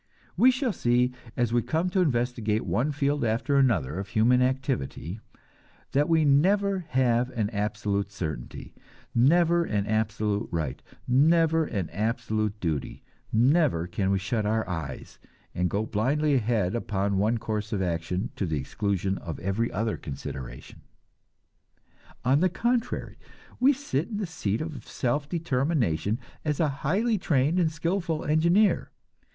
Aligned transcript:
We 0.35 0.49
shall 0.49 0.73
see, 0.73 1.13
as 1.37 1.53
we 1.53 1.61
come 1.61 1.91
to 1.91 1.99
investigate 2.01 2.65
one 2.65 2.91
field 2.91 3.23
after 3.23 3.55
another 3.55 3.99
of 3.99 4.07
human 4.07 4.41
activity, 4.41 5.19
that 5.91 6.09
we 6.09 6.25
never 6.25 6.85
have 6.89 7.29
an 7.29 7.51
absolute 7.51 8.09
certainty, 8.11 8.73
never 9.13 9.63
an 9.63 9.85
absolute 9.85 10.49
right, 10.51 10.81
never 11.07 11.65
an 11.67 11.91
absolute 11.91 12.59
duty; 12.59 13.03
never 13.31 13.85
can 13.85 14.09
we 14.09 14.17
shut 14.17 14.43
our 14.43 14.67
eyes, 14.67 15.19
and 15.53 15.69
go 15.69 15.85
blindly 15.85 16.33
ahead 16.33 16.73
upon 16.73 17.19
one 17.19 17.37
course 17.37 17.71
of 17.71 17.79
action, 17.83 18.31
to 18.37 18.47
the 18.47 18.57
exclusion 18.57 19.19
of 19.19 19.37
every 19.37 19.71
other 19.71 19.97
consideration! 19.97 20.81
On 22.25 22.39
the 22.39 22.49
contrary, 22.49 23.19
we 23.59 23.71
sit 23.71 24.07
in 24.07 24.17
the 24.17 24.25
seat 24.25 24.61
of 24.61 24.87
self 24.87 25.29
determination 25.29 26.17
as 26.43 26.59
a 26.59 26.69
highly 26.81 27.19
trained 27.19 27.59
and 27.59 27.71
skillful 27.71 28.25
engineer. 28.25 28.89